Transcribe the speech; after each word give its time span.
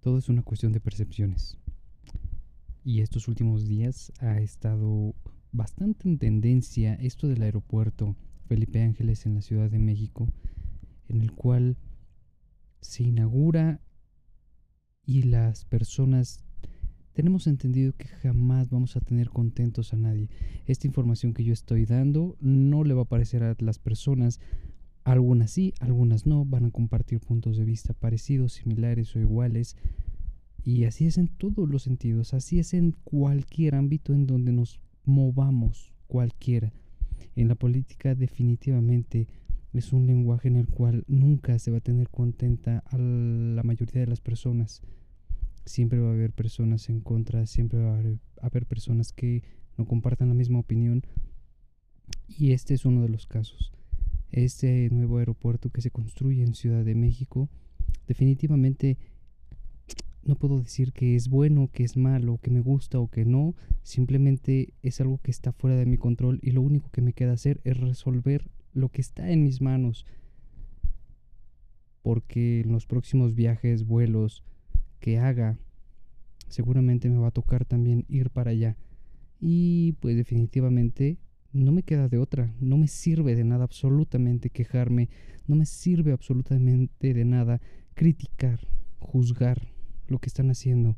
Todo 0.00 0.18
es 0.18 0.28
una 0.28 0.42
cuestión 0.42 0.72
de 0.72 0.80
percepciones. 0.80 1.58
Y 2.84 3.00
estos 3.00 3.28
últimos 3.28 3.66
días 3.66 4.12
ha 4.20 4.40
estado 4.40 5.14
bastante 5.52 6.08
en 6.08 6.18
tendencia 6.18 6.94
esto 6.94 7.28
del 7.28 7.42
aeropuerto 7.42 8.16
Felipe 8.46 8.82
Ángeles 8.82 9.26
en 9.26 9.34
la 9.34 9.42
Ciudad 9.42 9.70
de 9.70 9.78
México, 9.78 10.26
en 11.08 11.20
el 11.20 11.32
cual 11.32 11.76
se 12.80 13.02
inaugura 13.02 13.80
y 15.04 15.22
las 15.22 15.64
personas 15.66 16.44
tenemos 17.12 17.46
entendido 17.46 17.92
que 17.92 18.06
jamás 18.08 18.70
vamos 18.70 18.96
a 18.96 19.00
tener 19.00 19.28
contentos 19.28 19.92
a 19.92 19.96
nadie. 19.96 20.30
Esta 20.66 20.86
información 20.86 21.34
que 21.34 21.44
yo 21.44 21.52
estoy 21.52 21.84
dando 21.84 22.36
no 22.40 22.84
le 22.84 22.94
va 22.94 23.02
a 23.02 23.08
parecer 23.08 23.42
a 23.42 23.56
las 23.58 23.78
personas, 23.78 24.40
algunas 25.04 25.50
sí, 25.50 25.74
algunas 25.80 26.26
no, 26.26 26.44
van 26.44 26.66
a 26.66 26.70
compartir 26.70 27.20
puntos 27.20 27.56
de 27.56 27.64
vista 27.64 27.94
parecidos, 27.94 28.52
similares 28.54 29.14
o 29.16 29.20
iguales. 29.20 29.76
Y 30.62 30.84
así 30.84 31.06
es 31.06 31.16
en 31.16 31.28
todos 31.28 31.68
los 31.68 31.82
sentidos, 31.82 32.34
así 32.34 32.58
es 32.58 32.74
en 32.74 32.92
cualquier 33.04 33.74
ámbito 33.74 34.12
en 34.12 34.26
donde 34.26 34.52
nos 34.52 34.80
movamos, 35.04 35.94
cualquiera. 36.06 36.72
En 37.34 37.48
la 37.48 37.54
política 37.54 38.14
definitivamente 38.14 39.28
es 39.72 39.92
un 39.92 40.06
lenguaje 40.06 40.48
en 40.48 40.56
el 40.56 40.68
cual 40.68 41.04
nunca 41.06 41.58
se 41.58 41.70
va 41.70 41.78
a 41.78 41.82
tener 41.82 42.08
contenta 42.08 42.82
a 42.86 42.98
la 42.98 43.62
mayoría 43.62 44.00
de 44.00 44.06
las 44.06 44.20
personas. 44.20 44.82
Siempre 45.64 46.00
va 46.00 46.10
a 46.10 46.14
haber 46.14 46.32
personas 46.32 46.88
en 46.88 47.00
contra, 47.00 47.46
siempre 47.46 47.78
va 47.78 47.94
a 47.94 48.46
haber, 48.46 48.66
personas 48.66 49.12
que 49.12 49.42
no 49.78 49.86
compartan 49.86 50.28
la 50.28 50.34
misma 50.34 50.58
opinión. 50.58 51.02
Y 52.26 52.52
este 52.52 52.74
es 52.74 52.84
uno 52.84 53.02
de 53.02 53.08
los 53.08 53.26
casos. 53.26 53.72
Este 54.32 54.88
nuevo 54.90 55.18
aeropuerto 55.18 55.70
que 55.70 55.80
se 55.80 55.90
construye 55.90 56.42
en 56.42 56.54
Ciudad 56.54 56.84
de 56.84 56.94
México 56.94 57.48
definitivamente 58.06 58.98
no 60.22 60.34
puedo 60.34 60.58
decir 60.58 60.92
que 60.92 61.16
es 61.16 61.28
bueno, 61.28 61.70
que 61.72 61.84
es 61.84 61.96
malo, 61.96 62.38
que 62.42 62.50
me 62.50 62.60
gusta 62.60 62.98
o 63.00 63.08
que 63.08 63.24
no, 63.24 63.54
simplemente 63.82 64.74
es 64.82 65.00
algo 65.00 65.18
que 65.18 65.30
está 65.30 65.52
fuera 65.52 65.76
de 65.76 65.86
mi 65.86 65.96
control 65.96 66.38
y 66.42 66.50
lo 66.50 66.60
único 66.60 66.90
que 66.90 67.00
me 67.00 67.12
queda 67.12 67.32
hacer 67.32 67.60
es 67.64 67.78
resolver 67.78 68.50
lo 68.72 68.90
que 68.90 69.00
está 69.00 69.30
en 69.30 69.44
mis 69.44 69.60
manos. 69.60 70.06
Porque 72.02 72.60
en 72.60 72.72
los 72.72 72.86
próximos 72.86 73.34
viajes, 73.34 73.86
vuelos 73.86 74.44
que 75.00 75.18
haga, 75.18 75.58
seguramente 76.48 77.08
me 77.08 77.18
va 77.18 77.28
a 77.28 77.32
tocar 77.32 77.64
también 77.64 78.04
ir 78.08 78.30
para 78.30 78.50
allá. 78.50 78.76
Y 79.40 79.92
pues 80.00 80.16
definitivamente 80.16 81.18
no 81.52 81.72
me 81.72 81.82
queda 81.82 82.08
de 82.08 82.18
otra, 82.18 82.54
no 82.60 82.76
me 82.76 82.86
sirve 82.86 83.34
de 83.34 83.44
nada 83.44 83.64
absolutamente 83.64 84.50
quejarme, 84.50 85.08
no 85.46 85.56
me 85.56 85.66
sirve 85.66 86.12
absolutamente 86.12 87.12
de 87.12 87.24
nada 87.24 87.60
criticar, 87.94 88.60
juzgar 88.98 89.68
lo 90.06 90.18
que 90.18 90.28
están 90.28 90.50
haciendo. 90.50 90.96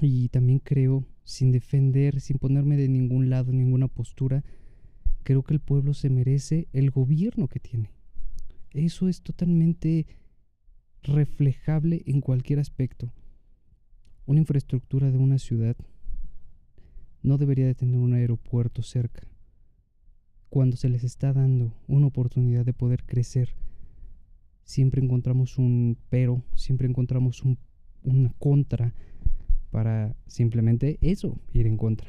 Y 0.00 0.28
también 0.28 0.60
creo, 0.60 1.04
sin 1.24 1.52
defender, 1.52 2.20
sin 2.20 2.38
ponerme 2.38 2.76
de 2.76 2.88
ningún 2.88 3.30
lado, 3.30 3.52
ninguna 3.52 3.88
postura, 3.88 4.44
creo 5.22 5.42
que 5.42 5.54
el 5.54 5.60
pueblo 5.60 5.92
se 5.92 6.08
merece 6.08 6.68
el 6.72 6.90
gobierno 6.90 7.48
que 7.48 7.60
tiene. 7.60 7.90
Eso 8.72 9.08
es 9.08 9.22
totalmente 9.22 10.06
reflejable 11.02 12.02
en 12.06 12.20
cualquier 12.20 12.58
aspecto. 12.58 13.12
Una 14.26 14.40
infraestructura 14.40 15.10
de 15.10 15.18
una 15.18 15.38
ciudad 15.38 15.76
no 17.22 17.38
debería 17.38 17.66
de 17.66 17.74
tener 17.74 17.98
un 17.98 18.12
aeropuerto 18.12 18.82
cerca. 18.82 19.26
Cuando 20.48 20.76
se 20.76 20.88
les 20.88 21.04
está 21.04 21.32
dando 21.32 21.74
una 21.86 22.06
oportunidad 22.06 22.64
de 22.64 22.72
poder 22.72 23.04
crecer, 23.04 23.54
siempre 24.64 25.02
encontramos 25.02 25.58
un 25.58 25.98
pero, 26.08 26.42
siempre 26.54 26.88
encontramos 26.88 27.42
un, 27.42 27.58
una 28.02 28.32
contra 28.38 28.94
para 29.70 30.16
simplemente 30.26 30.98
eso, 31.00 31.38
ir 31.52 31.66
en 31.66 31.76
contra. 31.76 32.08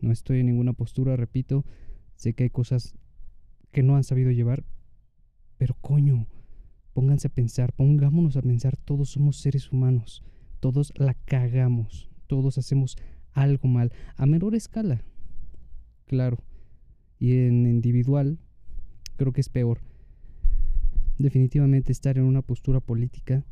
No 0.00 0.12
estoy 0.12 0.40
en 0.40 0.46
ninguna 0.46 0.72
postura, 0.72 1.16
repito, 1.16 1.64
sé 2.16 2.34
que 2.34 2.44
hay 2.44 2.50
cosas 2.50 2.94
que 3.72 3.82
no 3.82 3.96
han 3.96 4.04
sabido 4.04 4.30
llevar, 4.30 4.64
pero 5.58 5.76
coño, 5.80 6.26
pónganse 6.92 7.28
a 7.28 7.34
pensar, 7.34 7.72
pongámonos 7.72 8.36
a 8.36 8.42
pensar, 8.42 8.76
todos 8.76 9.10
somos 9.10 9.38
seres 9.38 9.72
humanos, 9.72 10.22
todos 10.60 10.92
la 10.96 11.14
cagamos, 11.14 12.10
todos 12.26 12.56
hacemos 12.56 12.96
algo 13.34 13.68
mal, 13.68 13.92
a 14.16 14.26
menor 14.26 14.54
escala, 14.54 15.02
claro, 16.06 16.38
y 17.18 17.32
en 17.32 17.66
individual 17.66 18.38
creo 19.16 19.32
que 19.32 19.40
es 19.40 19.48
peor 19.48 19.80
definitivamente 21.18 21.92
estar 21.92 22.18
en 22.18 22.24
una 22.24 22.42
postura 22.42 22.80
política, 22.80 23.44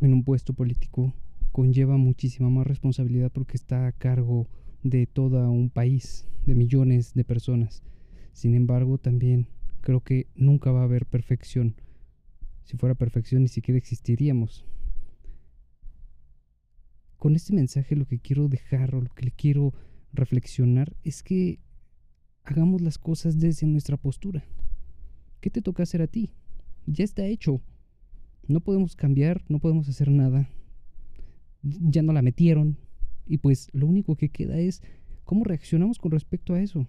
en 0.00 0.12
un 0.12 0.24
puesto 0.24 0.54
político, 0.54 1.14
conlleva 1.52 1.96
muchísima 1.96 2.50
más 2.50 2.66
responsabilidad 2.66 3.30
porque 3.32 3.56
está 3.56 3.86
a 3.86 3.92
cargo 3.92 4.48
de 4.82 5.06
todo 5.06 5.50
un 5.50 5.70
país, 5.70 6.26
de 6.46 6.54
millones 6.54 7.14
de 7.14 7.24
personas. 7.24 7.82
Sin 8.32 8.54
embargo, 8.54 8.98
también 8.98 9.48
creo 9.80 10.00
que 10.00 10.26
nunca 10.34 10.72
va 10.72 10.80
a 10.80 10.84
haber 10.84 11.06
perfección. 11.06 11.74
Si 12.64 12.76
fuera 12.76 12.94
perfección, 12.94 13.42
ni 13.42 13.48
siquiera 13.48 13.78
existiríamos. 13.78 14.64
Con 17.20 17.36
este 17.36 17.52
mensaje 17.52 17.96
lo 17.96 18.06
que 18.06 18.18
quiero 18.18 18.48
dejar 18.48 18.94
o 18.94 19.02
lo 19.02 19.10
que 19.10 19.26
le 19.26 19.30
quiero 19.30 19.74
reflexionar 20.10 20.96
es 21.04 21.22
que 21.22 21.60
hagamos 22.44 22.80
las 22.80 22.96
cosas 22.96 23.38
desde 23.38 23.66
nuestra 23.66 23.98
postura. 23.98 24.42
¿Qué 25.42 25.50
te 25.50 25.60
toca 25.60 25.82
hacer 25.82 26.00
a 26.00 26.06
ti? 26.06 26.32
ya 26.86 27.04
está 27.04 27.26
hecho. 27.26 27.60
No 28.48 28.60
podemos 28.60 28.96
cambiar, 28.96 29.44
no 29.50 29.58
podemos 29.58 29.86
hacer 29.90 30.10
nada. 30.10 30.48
Ya 31.62 32.00
no 32.00 32.14
la 32.14 32.22
metieron. 32.22 32.78
Y 33.26 33.36
pues 33.36 33.68
lo 33.74 33.86
único 33.86 34.16
que 34.16 34.30
queda 34.30 34.58
es 34.58 34.82
cómo 35.24 35.44
reaccionamos 35.44 35.98
con 35.98 36.12
respecto 36.12 36.54
a 36.54 36.62
eso. 36.62 36.88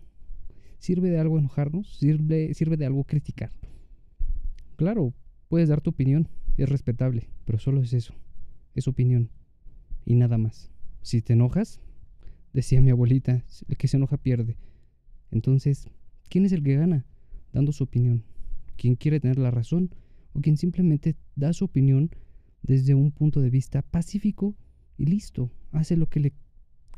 ¿Sirve 0.80 1.09
de 1.09 1.20
algo 1.20 1.40
enojarnos? 1.40 1.97
¿Sirve, 1.97 2.53
sirve 2.53 2.78
de 2.78 2.86
algo 2.86 3.03
criticar? 3.03 3.52
Claro, 4.78 5.14
puedes 5.50 5.68
dar 5.68 5.81
tu 5.81 5.90
opinión, 5.90 6.30
es 6.56 6.70
respetable, 6.70 7.28
pero 7.44 7.59
solo 7.59 7.81
es 7.81 7.91
eso, 7.91 8.16
es 8.75 8.88
opinión 8.88 9.30
y 10.06 10.16
nada 10.16 10.38
más. 10.38 10.72
Si 11.01 11.22
te 11.22 11.34
enojas, 11.34 11.79
decía 12.53 12.81
mi 12.81 12.91
abuelita, 12.91 13.44
el 13.67 13.78
que 13.78 13.88
se 13.88 13.97
enoja 13.97 14.17
pierde. 14.17 14.57
Entonces, 15.31 15.88
¿quién 16.29 16.45
es 16.45 16.51
el 16.51 16.63
que 16.63 16.75
gana? 16.75 17.06
Dando 17.53 17.72
su 17.72 17.84
opinión 17.84 18.23
quien 18.81 18.95
quiere 18.95 19.19
tener 19.19 19.38
la 19.38 19.51
razón 19.51 19.94
o 20.34 20.41
quien 20.41 20.57
simplemente 20.57 21.16
da 21.35 21.53
su 21.53 21.66
opinión 21.66 22.09
desde 22.63 22.95
un 22.95 23.11
punto 23.11 23.40
de 23.40 23.51
vista 23.51 23.84
pacífico 23.84 24.56
y 24.97 25.06
listo, 25.06 25.51
hace 25.72 25.95
lo 25.95 26.09
que 26.09 26.19
le 26.19 26.34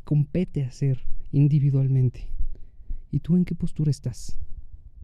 compete 0.05 0.63
hacer 0.63 1.01
individualmente. 1.33 2.29
¿Y 3.11 3.19
tú 3.19 3.35
en 3.35 3.43
qué 3.43 3.53
postura 3.53 3.91
estás? 3.91 4.39